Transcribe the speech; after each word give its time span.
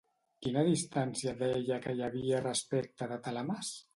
Quina 0.45 0.63
distància 0.67 1.33
deia 1.41 1.77
que 1.85 1.95
hi 1.99 2.03
havia 2.07 2.41
respecte 2.47 3.13
de 3.15 3.21
Talames? 3.29 3.73